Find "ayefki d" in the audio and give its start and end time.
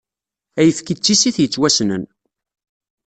0.59-0.99